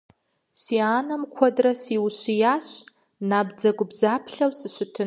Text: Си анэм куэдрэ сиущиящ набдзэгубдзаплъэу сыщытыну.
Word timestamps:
Си 0.61 0.77
анэм 0.97 1.21
куэдрэ 1.35 1.71
сиущиящ 1.83 2.67
набдзэгубдзаплъэу 3.29 4.51
сыщытыну. 4.59 4.99